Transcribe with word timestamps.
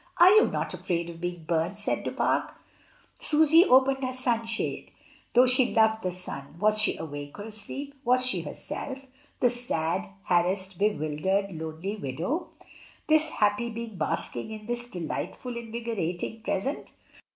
"Are 0.17 0.31
you 0.31 0.47
not 0.47 0.73
afraid 0.73 1.11
of 1.11 1.21
being 1.21 1.43
burnt?" 1.43 1.77
said 1.77 2.03
Du 2.03 2.11
Pare, 2.11 2.55
Susy 3.13 3.63
opened 3.65 4.03
her 4.03 4.11
sunshade, 4.11 4.89
though 5.35 5.45
she 5.45 5.75
loved 5.75 6.01
the 6.01 6.09
sun. 6.09 6.57
Was 6.57 6.79
she 6.81 6.97
awake 6.97 7.37
or 7.37 7.43
asleep; 7.43 7.93
was 8.03 8.31
this 8.31 8.43
herself, 8.43 9.05
the 9.41 9.51
sad, 9.51 10.09
harassed, 10.23 10.79
bewildered, 10.79 11.51
lonely 11.51 11.97
widow, 11.97 12.49
this 13.07 13.29
happy 13.29 13.69
being 13.69 13.95
basking 13.99 14.49
in 14.49 14.65
this 14.65 14.89
delightful, 14.89 15.55
invigorating 15.55 16.41
pre 16.41 16.59
sent? 16.59 16.93